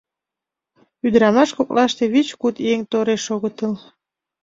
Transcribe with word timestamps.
Ӱдырамаш 1.05 1.49
коклаштат 1.57 2.09
вич-куд 2.13 2.55
еҥ 2.71 2.79
тореш 2.91 3.25
огытыл. 3.35 3.73